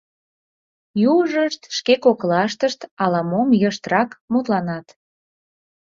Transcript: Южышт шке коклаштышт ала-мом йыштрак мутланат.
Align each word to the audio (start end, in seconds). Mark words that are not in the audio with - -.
Южышт 1.13 1.61
шке 1.77 1.93
коклаштышт 2.03 2.79
ала-мом 3.03 3.49
йыштрак 3.61 4.09
мутланат. 4.31 4.87